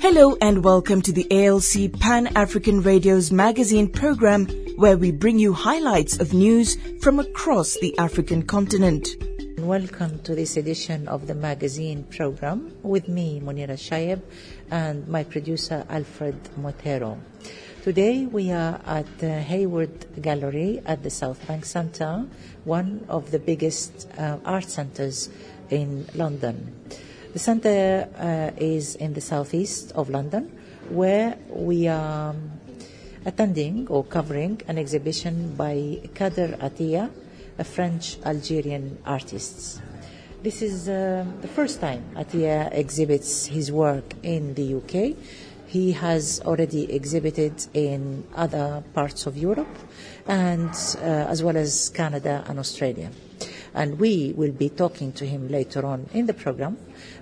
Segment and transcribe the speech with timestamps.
[0.00, 5.52] Hello and welcome to the ALC Pan African Radio's magazine program where we bring you
[5.52, 9.08] highlights of news from across the African continent.
[9.58, 14.22] Welcome to this edition of the magazine program with me, Munira Shayeb,
[14.70, 17.18] and my producer, Alfred Motero.
[17.82, 22.24] Today we are at the Hayward Gallery at the South Bank Centre,
[22.62, 25.28] one of the biggest uh, art centres
[25.70, 26.72] in London.
[27.38, 30.50] The centre uh, is in the southeast of London,
[30.90, 32.34] where we are
[33.24, 37.08] attending or covering an exhibition by Kader Attia,
[37.56, 39.80] a French Algerian artist.
[40.42, 45.14] This is uh, the first time Attia exhibits his work in the UK.
[45.68, 49.78] He has already exhibited in other parts of Europe
[50.26, 53.12] and uh, as well as Canada and Australia.
[53.78, 56.78] And we will be talking to him later on in the program.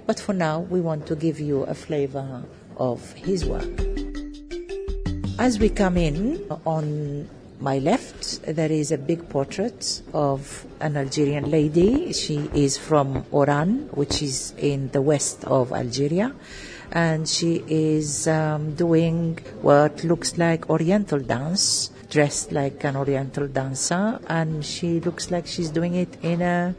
[0.07, 2.45] But for now, we want to give you a flavor
[2.79, 3.69] of his work.
[5.39, 7.29] As we come in on
[7.61, 12.15] my left, there is a big portrait of an Algerian lady.
[12.15, 16.35] She is from Oran, which is in the west of Algeria.
[16.91, 24.19] And she is um, doing what looks like Oriental dance, dressed like an Oriental dancer.
[24.27, 26.75] And she looks like she's doing it in a,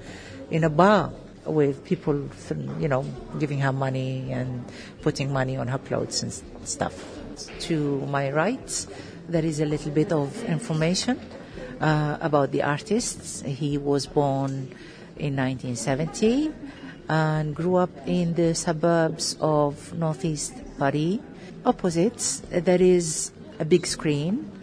[0.49, 1.13] in a bar
[1.45, 2.27] with people,
[2.80, 3.05] you know,
[3.38, 4.65] giving her money and
[5.03, 6.33] putting money on her clothes and
[6.67, 6.95] stuff.
[7.69, 8.88] To my right,
[9.30, 11.19] there is a little bit of information
[11.80, 13.45] uh, about the artist.
[13.45, 14.73] He was born
[15.17, 16.52] in 1970
[17.09, 21.19] and grew up in the suburbs of northeast Paris.
[21.63, 24.56] Opposite, there is a big screen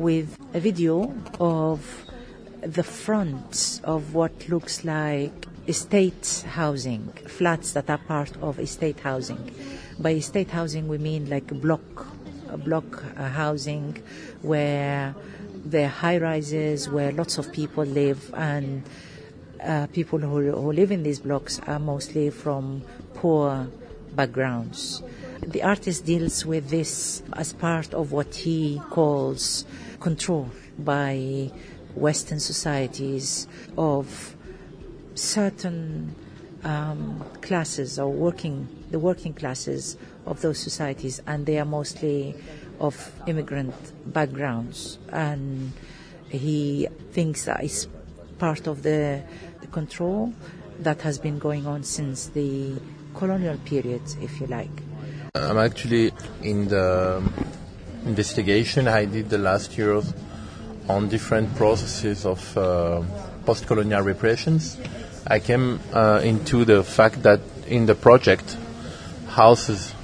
[0.00, 2.06] with a video of
[2.62, 9.54] the front of what looks like estate housing, flats that are part of estate housing.
[9.98, 12.06] By estate housing, we mean like block,
[12.64, 14.02] block uh, housing
[14.40, 15.14] where
[15.66, 18.82] there are high rises, where lots of people live, and
[19.62, 22.82] uh, people who, who live in these blocks are mostly from
[23.12, 23.68] poor
[24.14, 25.02] backgrounds.
[25.46, 29.64] The artist deals with this as part of what he calls
[29.98, 31.50] control by
[31.94, 34.36] Western societies of
[35.14, 36.14] certain
[36.62, 39.96] um, classes or working the working classes
[40.26, 42.34] of those societies, and they are mostly
[42.78, 43.74] of immigrant
[44.12, 44.98] backgrounds.
[45.10, 45.72] And
[46.28, 47.88] he thinks that it's
[48.38, 49.22] part of the,
[49.60, 50.32] the control
[50.80, 52.74] that has been going on since the
[53.14, 54.70] colonial period, if you like.
[55.32, 57.22] I'm actually in the
[58.04, 60.12] investigation I did the last years
[60.88, 63.02] on different processes of uh,
[63.46, 64.76] post-colonial repressions.
[65.24, 68.56] I came uh, into the fact that in the project,
[69.28, 69.94] houses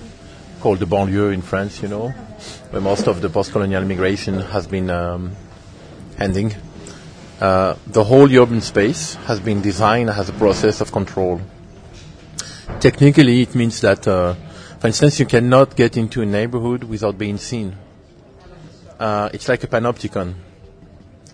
[0.61, 2.11] called the banlieue in France, you know,
[2.71, 5.35] where most of the post-colonial migration has been um,
[6.19, 6.55] ending,
[7.41, 11.41] uh, the whole urban space has been designed as a process of control.
[12.79, 14.35] Technically, it means that, uh,
[14.87, 17.77] for instance, you cannot get into a neighborhood without being seen.
[19.01, 20.33] Uh, it's like a panopticon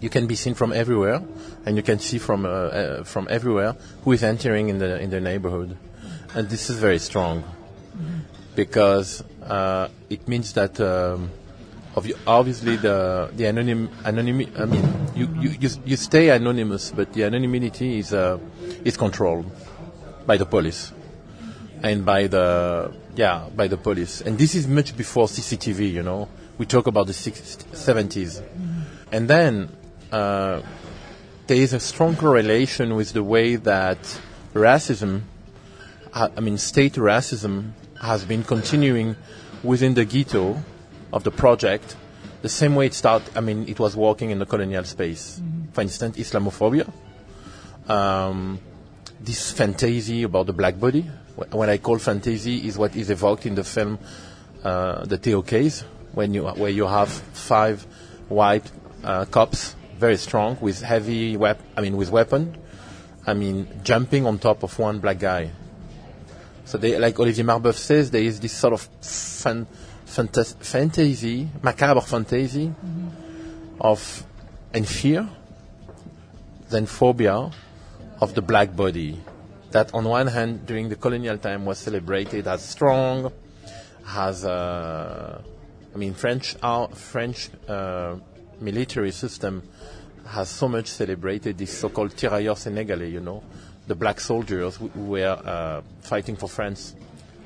[0.00, 1.22] you can be seen from everywhere,
[1.66, 5.10] and you can see from uh, uh, from everywhere who is entering in the in
[5.10, 5.76] the neighborhood,
[6.34, 8.20] and this is very strong mm-hmm.
[8.56, 10.80] because uh, it means that.
[10.80, 11.30] Um,
[12.26, 13.91] obviously, the the anonym.
[14.02, 18.38] I mean, you, you, you, you stay anonymous, but the anonymity is uh,
[18.82, 19.44] is controlled
[20.24, 20.91] by the police
[21.82, 24.20] and by the yeah by the police.
[24.20, 25.92] And this is much before CCTV.
[25.92, 26.28] You know,
[26.58, 28.80] we talk about the 60s, 70s, mm-hmm.
[29.12, 29.76] and then
[30.10, 30.62] uh,
[31.46, 33.98] there is a strong correlation with the way that
[34.54, 35.22] racism,
[36.12, 39.16] I mean, state racism, has been continuing
[39.62, 40.62] within the ghetto
[41.12, 41.96] of the project,
[42.42, 43.36] the same way it started.
[43.36, 45.38] I mean, it was working in the colonial space.
[45.38, 45.70] Mm-hmm.
[45.72, 46.92] For instance, Islamophobia,
[47.88, 48.58] um,
[49.20, 51.08] this fantasy about the black body.
[51.37, 53.98] What I call fantasy is what is evoked in the film,
[54.62, 57.86] uh, the Theo case, when you where you have five
[58.28, 58.71] white
[59.03, 62.56] uh, cops very strong with heavy wep- I mean with weapon.
[63.24, 65.51] I mean jumping on top of one black guy.
[66.65, 69.66] So they, like Olivier Marboeuf says, there is this sort of fan,
[70.06, 73.09] fantas- fantasy, macabre fantasy mm-hmm.
[73.80, 74.24] of
[74.74, 75.28] and fear,
[76.71, 77.51] then phobia
[78.21, 79.21] of the black body.
[79.72, 83.33] That on one hand, during the colonial time, was celebrated as strong,
[84.07, 85.41] as uh,
[85.95, 88.16] I mean French uh, French uh,
[88.60, 89.63] military system
[90.27, 93.42] has so much celebrated this so-called tirailleurs sénégalais, you know,
[93.86, 96.95] the black soldiers who, were uh, fighting for France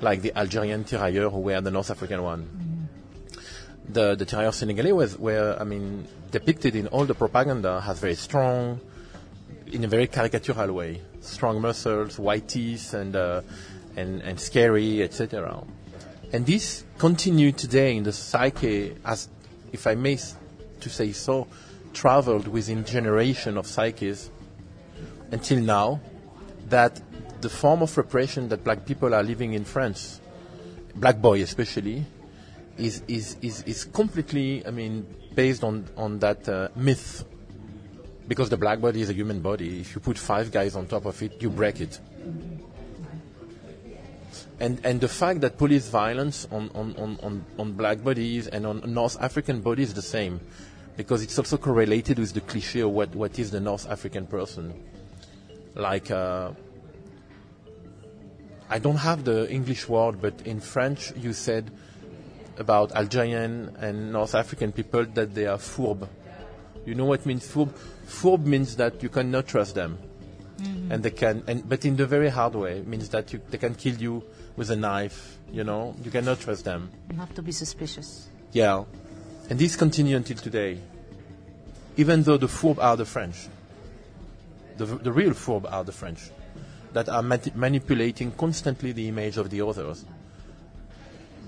[0.01, 2.89] like the Algerian tirailleurs who were the North African one.
[3.89, 8.17] The the tirailleurs Senegalese was were I mean depicted in all the propaganda as very
[8.17, 8.81] strong,
[9.71, 13.43] in a very caricatural way, strong muscles, white teeth, and uh,
[13.97, 15.63] and and scary, etc.
[16.33, 19.29] And this continued today in the psyche as,
[19.73, 20.19] if I may
[20.81, 21.47] to say so,
[21.93, 24.31] traveled within generation of psyches
[25.31, 26.01] until now
[26.69, 27.01] that
[27.41, 30.21] the form of repression that black people are living in France,
[30.95, 32.05] black boy especially,
[32.77, 37.25] is, is, is, is completely, I mean, based on, on that uh, myth.
[38.29, 39.81] Because the black body is a human body.
[39.81, 42.01] If you put five guys on top of it, you break it.
[44.59, 48.83] And, and the fact that police violence on, on, on, on, black bodies and on
[48.93, 50.41] North African bodies is the same.
[50.97, 54.73] Because it's also correlated with the cliche of what, what is the North African person.
[55.75, 56.53] Like, uh,
[58.71, 61.71] I don't have the English word, but in French you said
[62.59, 66.09] about Algerian and North African people that they are fourbe.
[66.87, 67.73] You know what means fourbe?
[68.07, 69.99] Fourbe means that you cannot trust them,
[70.59, 70.93] mm-hmm.
[70.93, 71.43] and they can.
[71.49, 74.23] And, but in the very hard way, it means that you, they can kill you
[74.57, 75.37] with a knife.
[75.53, 76.91] You know, you cannot trust them.
[77.11, 78.29] You have to be suspicious.
[78.53, 78.85] Yeah,
[79.51, 80.81] and this continues until today.
[81.97, 83.49] Even though the fourbe are the French,
[84.77, 86.31] the, the real fourbe are the French,
[86.93, 90.05] that are mati- manipulating constantly the image of the others.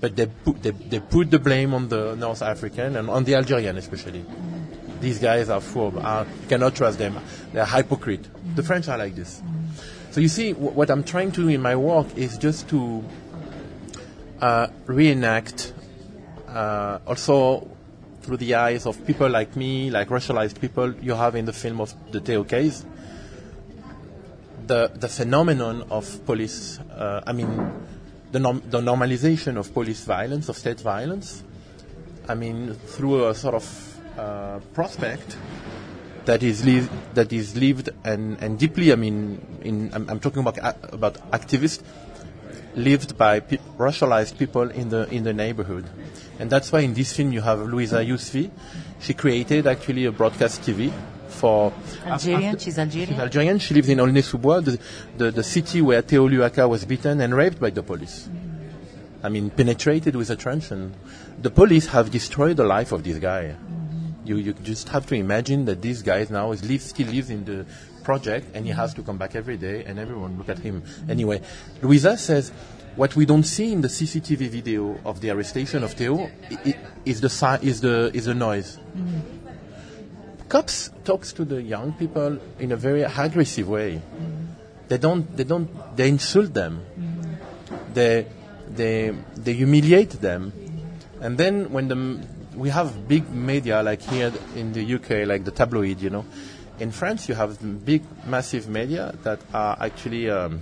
[0.01, 3.35] But they put, they, they put the blame on the North African and on the
[3.35, 4.19] Algerian especially.
[4.19, 4.88] Mm-hmm.
[4.99, 6.03] These guys are fourbe.
[6.03, 7.19] Are, you cannot trust them.
[7.53, 8.27] They are hypocrite.
[8.55, 9.41] The French are like this.
[10.11, 13.03] So you see, wh- what I'm trying to do in my work is just to
[14.41, 15.73] uh, reenact
[16.47, 17.69] uh, also
[18.21, 21.79] through the eyes of people like me, like racialized people you have in the film
[21.79, 22.85] of the Theo case,
[24.67, 27.71] the, the phenomenon of police, uh, I mean,
[28.31, 31.43] the, norm, the normalization of police violence, of state violence,
[32.27, 35.37] I mean, through a sort of uh, prospect
[36.25, 38.91] that is li- that is lived and, and deeply.
[38.91, 41.81] I mean, in I'm, I'm talking about a- about activists
[42.75, 45.85] lived by pe- racialized people in the in the neighborhood,
[46.39, 48.49] and that's why in this film you have Louisa Yousfi.
[48.99, 50.91] She created actually a broadcast TV
[51.29, 51.71] for
[52.05, 52.43] Algerian?
[52.55, 53.09] after- She's Algerian?
[53.09, 53.59] She's Algerian.
[53.59, 54.79] She lives in Aulnay-sous-Bois, the,
[55.17, 58.27] the, the city where Theo Luhaka was beaten and raped by the police.
[59.23, 60.95] I mean, penetrated with a truncheon.
[61.41, 63.55] The police have destroyed the life of this guy.
[64.29, 67.45] You, you just have to imagine that this guy now is live, still lives in
[67.45, 67.65] the
[68.03, 70.83] project and he has to come back every day and everyone look at him.
[71.09, 71.41] Anyway,
[71.81, 72.51] Louisa says,
[72.95, 76.29] what we don't see in the CCTV video of the arrestation of Theo
[77.05, 78.77] is the, si- is the, is the noise
[80.49, 84.01] cops talks to the young people in a very aggressive way.
[84.87, 85.37] They don't.
[85.37, 85.69] They don't.
[85.95, 86.83] They insult them.
[87.93, 88.25] They
[88.67, 90.51] they they humiliate them.
[91.21, 91.95] And then when the
[92.59, 96.25] we have big media like here in the UK, like the tabloid, you know.
[96.79, 100.61] In France, you have big, massive media that are actually um,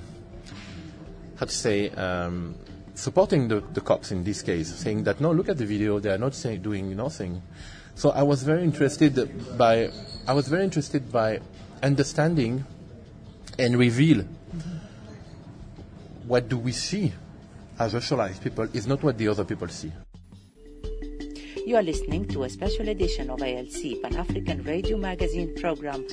[1.39, 2.55] how to say um,
[2.93, 6.11] supporting the, the cops in this case, saying that no, look at the video, they
[6.11, 7.41] are not say, doing nothing.
[7.95, 9.89] So I was very interested by
[10.27, 11.39] I was very interested by
[11.81, 12.63] understanding
[13.57, 14.23] and reveal
[16.27, 17.13] what do we see
[17.79, 19.91] as racialized people is not what the other people see.
[21.67, 26.07] You are listening to a special edition of ALC Pan African Radio Magazine program.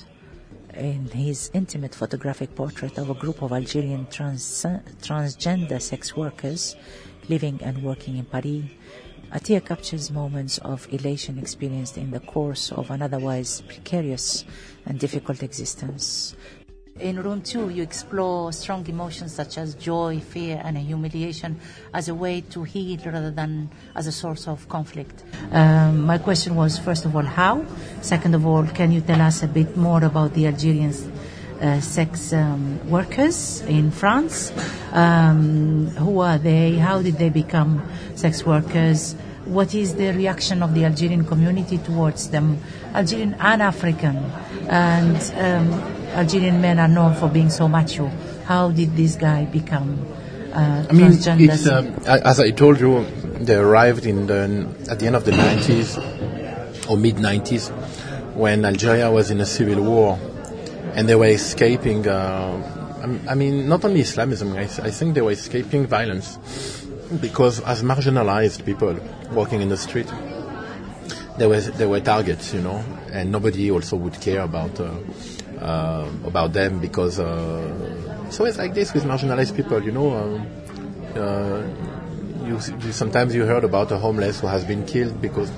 [0.75, 4.67] In his intimate photographic portrait of a group of Algerian trans-
[5.01, 6.75] transgender sex workers
[7.29, 8.65] living and working in Paris,
[9.31, 14.45] Attia captures moments of elation experienced in the course of an otherwise precarious
[14.87, 16.35] and difficult existence.
[17.01, 21.59] In room two, you explore strong emotions such as joy, fear, and humiliation
[21.93, 25.25] as a way to heal rather than as a source of conflict.
[25.51, 27.65] Um, my question was, first of all, how?
[28.01, 30.93] Second of all, can you tell us a bit more about the Algerian
[31.61, 34.53] uh, sex um, workers in France?
[34.93, 36.77] Um, who are they?
[36.77, 37.83] How did they become
[38.15, 39.17] sex workers?
[39.47, 42.59] What is the reaction of the Algerian community towards them,
[42.95, 44.17] Algerian and African?
[44.69, 48.11] And um, Algerian men are known for being so macho.
[48.45, 50.07] How did this guy become
[50.53, 51.53] uh, I mean, transgender?
[51.53, 53.05] it's, um, as I told you,
[53.41, 57.71] they arrived in the, at the end of the 90s or mid 90s
[58.35, 60.19] when Algeria was in a civil war
[60.95, 62.07] and they were escaping.
[62.07, 62.71] Uh,
[63.29, 66.39] I mean, not only Islamism, I, I think they were escaping violence
[67.21, 68.99] because as marginalized people
[69.33, 70.11] walking in the street,
[71.39, 74.91] there was there were targets, you know, and nobody also would care about uh,
[75.61, 80.13] uh, about them because uh, it's always like this with marginalized people, you know.
[80.13, 80.47] Um,
[81.17, 81.63] uh,
[82.45, 85.51] you, you, sometimes you heard about a homeless who has been killed because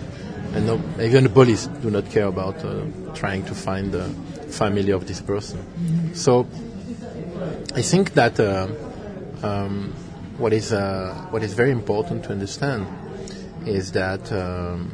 [0.52, 2.84] and no, even the police do not care about uh,
[3.14, 4.04] trying to find the
[4.48, 5.58] family of this person.
[5.58, 6.14] Mm-hmm.
[6.14, 6.46] So
[7.74, 8.68] I think that uh,
[9.42, 9.92] um,
[10.38, 10.70] what is
[11.30, 12.86] what is very important to understand
[13.66, 14.92] is that, um,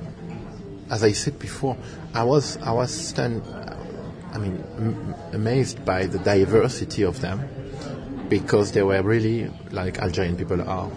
[0.90, 1.76] as I said before,
[2.14, 3.42] I was I was stand,
[4.32, 7.48] I mean, m- amazed by the diversity of them
[8.28, 10.90] because they were really like Algerian people are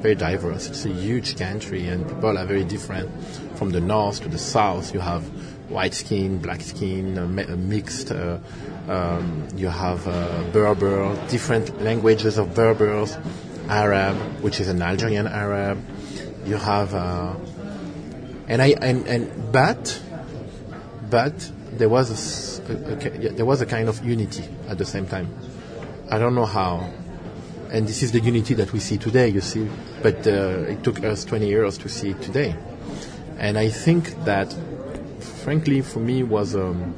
[0.00, 0.68] very diverse.
[0.68, 3.08] It's a huge country, and people are very different
[3.56, 4.92] from the north to the south.
[4.92, 5.22] You have
[5.70, 8.10] white skin, black skin, uh, mixed.
[8.10, 8.38] Uh,
[8.88, 13.16] um, you have uh, Berber, different languages of Berbers,
[13.68, 15.78] Arab, which is an Algerian Arab.
[16.44, 17.36] You have, uh,
[18.48, 20.02] and I and and but,
[21.12, 22.08] but there was
[22.58, 25.28] a, a, a, there was a kind of unity at the same time.
[26.10, 26.90] I don't know how,
[27.70, 29.28] and this is the unity that we see today.
[29.28, 29.68] You see,
[30.02, 32.56] but uh, it took us 20 years to see it today,
[33.36, 34.56] and I think that,
[35.44, 36.56] frankly, for me was.
[36.56, 36.94] Um,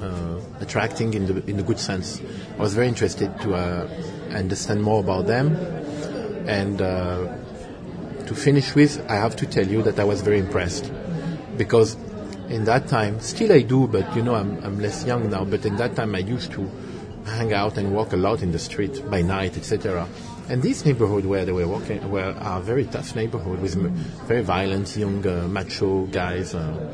[0.00, 2.22] uh, attracting in the in the good sense.
[2.56, 3.88] I was very interested to uh,
[4.30, 5.56] understand more about them,
[6.46, 7.26] and uh,
[8.26, 10.92] to finish with, I have to tell you that I was very impressed
[11.56, 11.96] because
[12.48, 15.44] in that time, still I do, but you know I'm I'm less young now.
[15.44, 16.70] But in that time, I used to
[17.26, 20.08] hang out and walk a lot in the street by night, etc.
[20.48, 23.74] And this neighborhood where they were walking were a very tough neighborhood with
[24.26, 26.54] very violent young uh, macho guys.
[26.54, 26.90] Uh,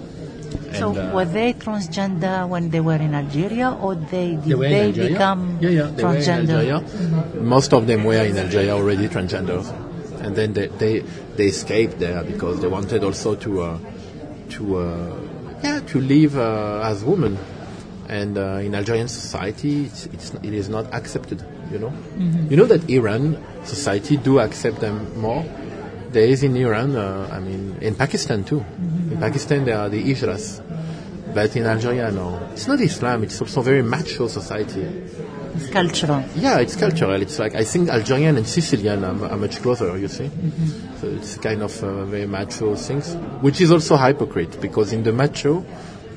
[0.73, 5.09] so uh, were they transgender when they were in Algeria, or they did they, they
[5.09, 6.83] become yeah, yeah, they transgender?
[6.83, 7.47] Mm-hmm.
[7.47, 9.71] Most of them were in Algeria already transgenders,
[10.21, 10.99] and then they they,
[11.37, 13.79] they escaped there because they wanted also to uh,
[14.51, 15.24] to uh,
[15.64, 17.38] yeah to live uh, as women.
[18.06, 21.42] And uh, in Algerian society, it's, it's, it is not accepted.
[21.73, 22.50] You know, mm-hmm.
[22.50, 25.42] you know that Iran society do accept them more
[26.14, 28.61] there is in Iran, uh, I mean, in Pakistan too.
[28.61, 29.12] Mm-hmm.
[29.12, 30.62] In Pakistan, there are the Hijras.
[31.35, 32.38] But in Algeria, no.
[32.52, 34.87] It's not Islam, it's also very macho society.
[35.55, 36.25] It's cultural.
[36.35, 37.21] Yeah, it's cultural.
[37.23, 40.25] It's like, I think Algerian and Sicilian are, are much closer, you see.
[40.25, 40.97] Mm-hmm.
[41.01, 45.13] So it's kind of uh, very macho things, which is also hypocrite because in the
[45.13, 45.65] macho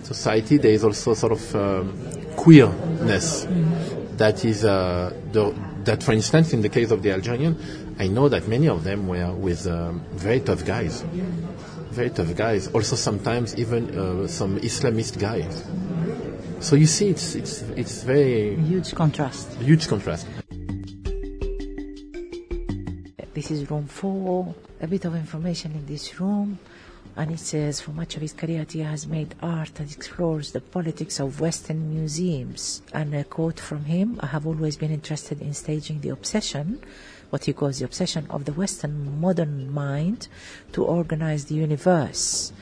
[0.04, 1.94] society, there is also sort of um,
[2.36, 4.18] queerness mm-hmm.
[4.18, 5.54] that is, uh, the,
[5.84, 7.56] that for instance, in the case of the Algerian,
[8.00, 11.02] I know that many of them were with um, very tough guys,
[11.92, 12.68] very tough guys.
[12.70, 15.64] Also, sometimes even uh, some Islamist guys.
[16.60, 19.54] So you see, it's it's it's very huge contrast.
[19.62, 20.28] Huge contrast.
[23.34, 24.56] This is room four.
[24.82, 26.60] A bit of information in this room.
[27.16, 30.62] And it says, for much of his career, he has made art that explores the
[30.62, 32.84] politics of Western museums.
[32.94, 36.80] And a quote from him I have always been interested in staging the obsession
[37.30, 40.28] what he calls the obsession of the Western modern mind
[40.74, 42.54] to organize the universe.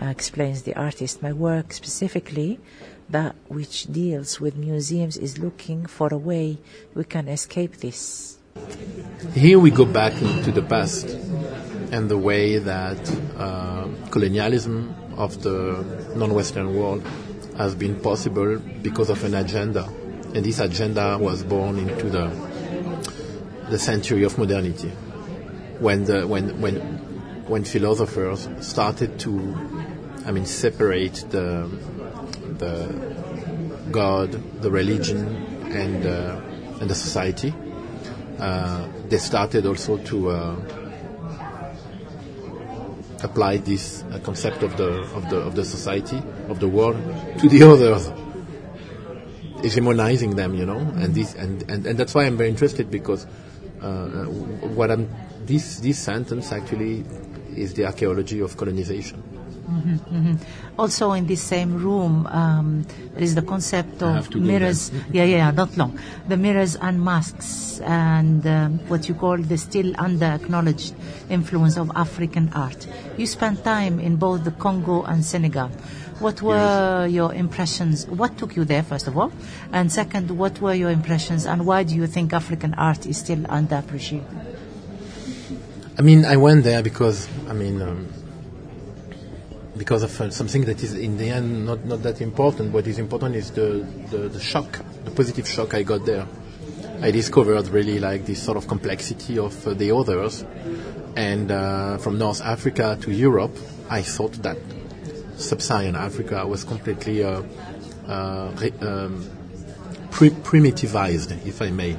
[0.00, 1.22] Uh, explains the artist.
[1.22, 2.58] My work specifically,
[3.08, 6.58] that which deals with museums, is looking for a way
[6.94, 8.38] we can escape this.
[9.34, 11.08] Here we go back into the past
[11.90, 12.98] and the way that
[13.36, 15.84] uh, colonialism of the
[16.16, 17.02] non-Western world
[17.56, 19.88] has been possible because of an agenda.
[20.34, 22.30] And this agenda was born into the
[23.70, 24.90] the century of modernity,
[25.78, 26.74] when the when when
[27.46, 29.54] when philosophers started to,
[30.26, 31.68] I mean, separate the
[32.58, 35.26] the God, the religion,
[35.70, 36.40] and uh,
[36.80, 37.54] and the society.
[38.38, 40.56] Uh, they started also to uh,
[43.22, 46.96] apply this uh, concept of the of the of the society of the world
[47.38, 48.10] to the others
[49.64, 53.26] hegemonizing them, you know, and this and, and, and that's why I'm very interested because
[53.80, 54.24] uh,
[54.76, 55.08] what I'm
[55.46, 57.04] this this sentence actually
[57.56, 59.22] is the archaeology of colonization.
[59.64, 60.78] Mm-hmm, mm-hmm.
[60.78, 64.92] Also, in this same room, um, there is the concept of mirrors.
[65.12, 65.98] yeah, yeah, not long.
[66.28, 70.94] The mirrors and masks, and um, what you call the still under-acknowledged
[71.30, 72.86] influence of African art.
[73.16, 75.70] You spent time in both the Congo and Senegal.
[76.18, 77.12] What were yes.
[77.12, 78.06] your impressions?
[78.06, 79.32] What took you there, first of all?
[79.72, 83.38] And second, what were your impressions and why do you think African art is still
[83.38, 84.58] underappreciated?
[85.98, 88.08] I mean, I went there because, I mean, um,
[89.76, 92.72] because of uh, something that is in the end not, not that important.
[92.72, 96.26] What is important is the, the, the, shock, the positive shock I got there.
[97.00, 100.44] I discovered really like this sort of complexity of uh, the others.
[101.16, 103.56] And uh, from North Africa to Europe,
[103.90, 104.58] I thought that
[105.36, 107.42] sub-Saharan Africa was completely uh,
[108.06, 109.28] uh, um,
[110.10, 111.96] pri- primitivized, if I may.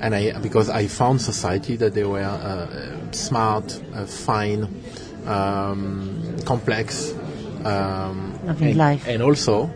[0.00, 3.70] and I because I found society that they were uh, smart,
[4.06, 4.82] fine,
[5.26, 7.12] um, complex,
[7.64, 9.06] um, and, life.
[9.06, 9.70] and also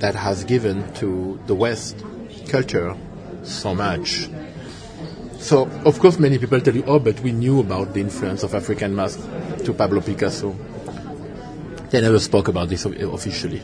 [0.00, 2.04] that has given to the West
[2.48, 2.96] culture
[3.42, 4.28] so much.
[5.38, 8.54] So, of course, many people tell you, oh, but we knew about the influence of
[8.54, 9.22] African masks
[9.64, 10.56] to Pablo Picasso.
[11.90, 13.62] They never spoke about this officially.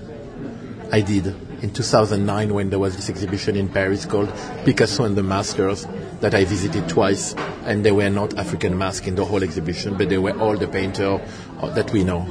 [0.92, 1.26] I did
[1.62, 4.32] in 2009 when there was this exhibition in Paris called
[4.64, 5.86] Picasso and the Masters
[6.20, 10.08] that I visited twice, and they were not African masks in the whole exhibition, but
[10.08, 11.20] they were all the painter
[11.60, 12.28] uh, that we know.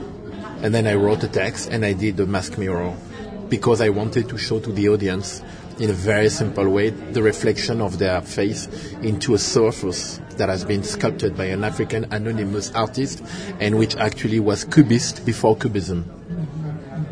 [0.62, 2.96] And then I wrote a text and I did the mask mural
[3.50, 5.44] because I wanted to show to the audience
[5.78, 8.68] in a very simple way the reflection of their face
[9.02, 13.24] into a surface that has been sculpted by an African anonymous artist
[13.60, 16.10] and which actually was cubist before cubism.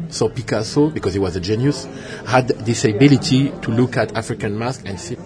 [0.10, 1.86] So Picasso, because he was a genius,
[2.26, 5.18] had this ability to look at African masks and see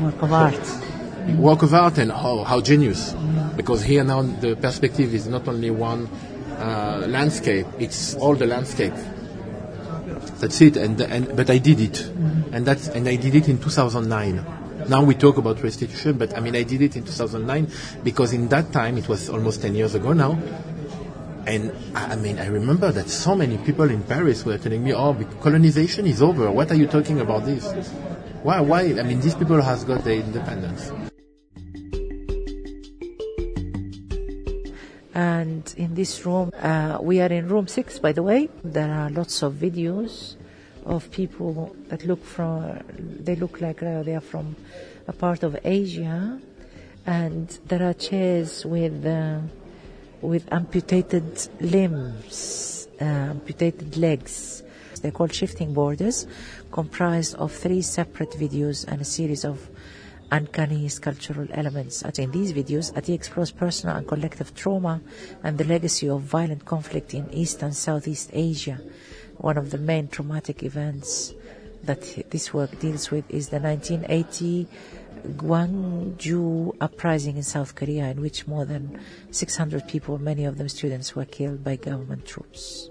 [0.00, 0.91] Work of art.
[1.36, 3.14] Work of art and how, how genius.
[3.56, 6.08] Because here now the perspective is not only one
[6.58, 8.94] uh, landscape, it's all the landscape.
[10.38, 10.76] That's it.
[10.76, 12.00] And, and but I did it,
[12.52, 14.44] and that's and I did it in 2009.
[14.88, 17.70] Now we talk about restitution, but I mean I did it in 2009
[18.02, 20.38] because in that time it was almost 10 years ago now.
[21.46, 25.14] And I mean, I remember that so many people in Paris were telling me, "Oh,
[25.40, 26.50] colonization is over.
[26.50, 27.66] What are you talking about this?
[28.42, 28.60] Why?
[28.60, 28.80] Why?
[28.98, 30.92] I mean, these people has got their independence."
[35.14, 38.48] And in this room, uh, we are in room six, by the way.
[38.64, 40.36] There are lots of videos
[40.86, 44.56] of people that look from, they look like uh, they are from
[45.06, 46.40] a part of Asia.
[47.04, 49.40] And there are chairs with, uh,
[50.20, 54.62] with amputated limbs, uh, amputated legs.
[55.02, 56.26] They're called shifting borders,
[56.70, 59.68] comprised of three separate videos and a series of
[60.32, 62.02] uncanny sculptural elements.
[62.18, 65.02] In these videos, Attia explores personal and collective trauma
[65.44, 68.80] and the legacy of violent conflict in East and Southeast Asia.
[69.36, 71.34] One of the main traumatic events
[71.84, 74.66] that this work deals with is the 1980
[75.22, 78.98] Gwangju uprising in South Korea, in which more than
[79.30, 82.88] 600 people, many of them students, were killed by government troops.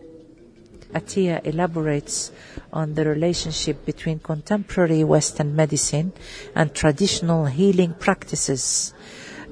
[0.93, 2.31] Attia elaborates
[2.73, 6.11] on the relationship between contemporary Western medicine
[6.55, 8.93] and traditional healing practices,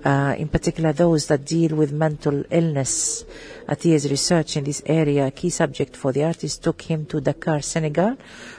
[0.03, 3.25] uh, in particular those that deal with mental illness.
[3.67, 7.61] Attia's research in this area, a key subject for the artist, took him to Dakar,
[7.61, 8.17] Senegal,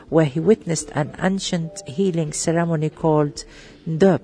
[0.08, 3.44] where he witnessed an ancient healing ceremony called
[3.88, 4.20] Ndeup,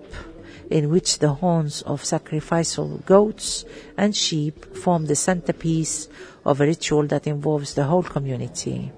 [0.71, 3.65] in which the horns of sacrificial goats
[3.97, 6.09] and sheep form the centerpiece
[6.45, 8.93] of a ritual that involves the whole community.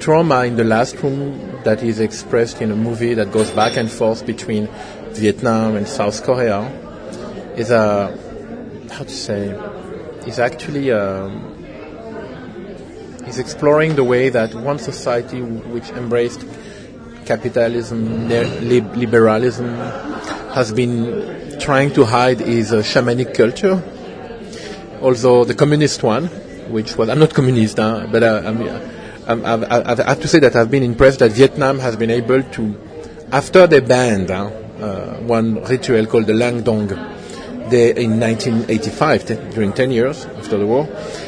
[0.00, 3.90] trauma in the last room that is expressed in a movie that goes back and
[3.90, 4.68] forth between
[5.10, 6.60] Vietnam and South Korea
[7.56, 8.16] is a
[8.90, 9.50] how to say
[10.26, 11.56] is actually um,
[13.26, 16.44] is exploring the way that one society which embraced
[17.26, 19.76] capitalism, liberalism,
[20.56, 23.76] has been trying to hide is a shamanic culture.
[25.02, 26.28] Although the communist one,
[26.72, 28.80] which was I'm not communist, huh, but uh,
[29.26, 32.42] I've, I've, I have to say that I've been impressed that Vietnam has been able
[32.42, 32.74] to,
[33.30, 34.46] after they banned huh,
[34.80, 36.88] uh, one ritual called the Len Dong,
[37.68, 40.84] they, in 1985, te- during 10 years after the war,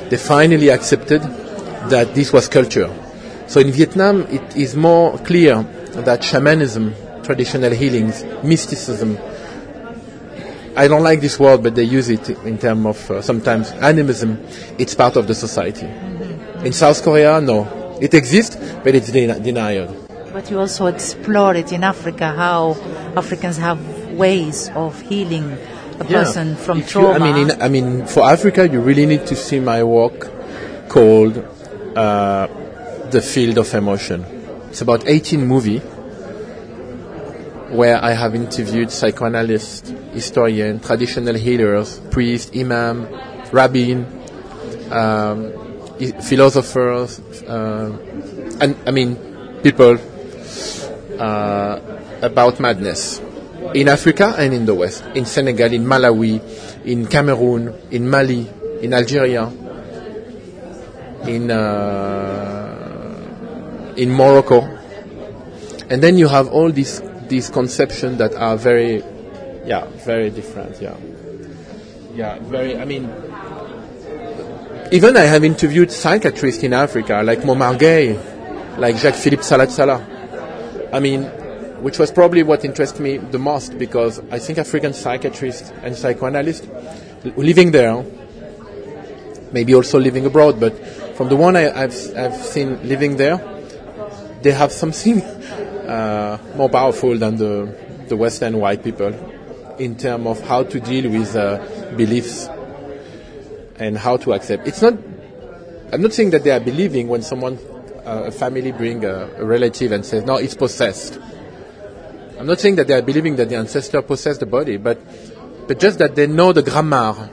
[0.08, 2.90] they finally accepted that this was culture.
[3.46, 5.64] So in Vietnam, it is more clear
[6.06, 6.94] that shamanism,
[7.28, 9.18] traditional healings, mysticism,
[10.74, 14.38] I don't like this word, but they use it in terms of uh, sometimes animism.
[14.78, 15.86] It's part of the society.
[16.64, 17.98] In South Korea, no.
[18.00, 19.90] It exists, but it's den- denied.
[20.32, 22.76] But you also explore it in Africa, how
[23.14, 23.78] Africans have
[24.12, 25.58] ways of healing
[26.00, 27.24] a person from If you- trauma.
[27.26, 30.18] I mean, in, I mean, for Africa, you really need to see my work
[30.88, 31.36] called
[31.94, 32.46] uh,
[33.10, 34.24] "The Field of Emotion."
[34.70, 35.82] It's about 18 movie
[37.70, 43.06] where I have interviewed psychoanalysts, historians, traditional healers, priests, imam,
[43.52, 44.06] rabbin,
[44.90, 45.52] um,
[46.22, 47.96] philosophers, uh,
[48.60, 49.16] and I mean,
[49.62, 49.98] people
[51.18, 51.80] uh,
[52.22, 53.20] about madness.
[53.74, 56.40] In Africa and in the West, in Senegal, in Malawi,
[56.86, 58.48] in Cameroon, in Mali,
[58.80, 59.52] in Algeria,
[61.26, 62.64] in uh,
[63.96, 64.62] in Morocco,
[65.90, 69.02] and then you have all these these conceptions that are very,
[69.64, 70.80] yeah, very different.
[70.80, 70.96] Yeah,
[72.14, 72.78] yeah, very.
[72.78, 73.04] I mean,
[74.92, 80.04] even I have interviewed psychiatrists in Africa, like Momar Gueye, like Jacques Philippe Salat Salah.
[80.92, 81.24] I mean,
[81.82, 86.66] which was probably what interested me the most because I think African psychiatrists and psychoanalysts
[87.36, 88.04] living there,
[89.52, 90.76] maybe also living abroad, but
[91.16, 93.40] from the one I, have I've seen living there,
[94.42, 95.20] they have something
[95.88, 97.74] uh, more powerful than the,
[98.08, 99.14] the Western white people
[99.78, 101.58] in terms of how to deal with uh,
[101.96, 102.48] beliefs
[103.76, 104.66] and how to accept.
[104.68, 104.94] It's not.
[105.90, 107.58] I'm not saying that they are believing when someone,
[108.04, 111.18] uh, a family, bring a, a relative and says, "No, it's possessed."
[112.38, 114.98] I'm not saying that they are believing that the ancestor possessed the body, but
[115.66, 117.30] but just that they know the grammar.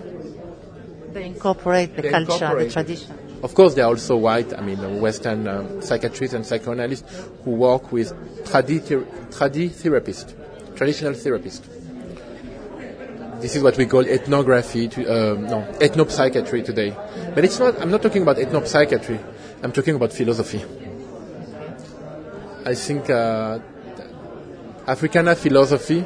[1.12, 3.25] They incorporate the They culture, incorporate the tradition.
[3.46, 7.92] Of course, there are also white, I mean, Western um, psychiatrists and psychoanalysts who work
[7.92, 8.12] with
[8.46, 10.34] tradi, tradi therapists,
[10.76, 11.62] traditional therapists.
[13.42, 16.98] This is what we call ethnography, to, uh, no, ethnopsychiatry today.
[17.36, 19.24] But it's not, I'm not talking about ethnopsychiatry,
[19.62, 20.66] I'm talking about philosophy.
[22.66, 23.60] I think uh,
[24.88, 26.02] Africana philosophy,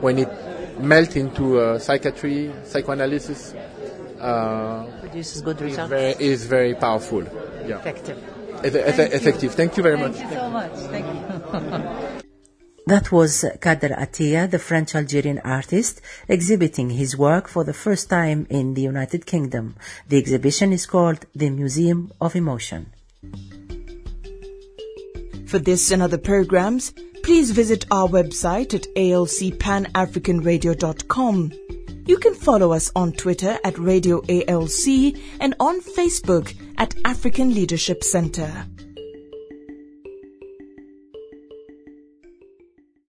[0.00, 3.54] when it melts into uh, psychiatry, psychoanalysis,
[4.22, 5.90] Uh, Produces good is results.
[5.90, 7.22] very, is very powerful.
[7.66, 7.78] Yeah.
[7.80, 8.18] Effective.
[8.64, 9.54] Eff- eff- effective.
[9.54, 10.12] Thank you very much.
[10.14, 10.72] Thank you so much.
[10.94, 12.22] Thank you.
[12.84, 18.44] That was Kader Attia, the French Algerian artist, exhibiting his work for the first time
[18.50, 19.76] in the United Kingdom.
[20.08, 22.92] The exhibition is called The Museum of Emotion.
[25.46, 31.52] For this and other programs, please visit our website at alcpanafricanradio.com.
[32.04, 38.02] You can follow us on Twitter at Radio ALC and on Facebook at African Leadership
[38.02, 38.66] Center.